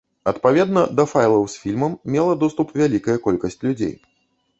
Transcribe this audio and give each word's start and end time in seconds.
Адпаведна, 0.29 0.81
да 0.99 1.03
файлаў 1.11 1.43
з 1.53 1.59
фільмам 1.65 1.93
мела 2.15 2.33
доступ 2.45 2.73
вялікая 2.81 3.17
колькасць 3.27 3.59
людзей. 3.67 3.93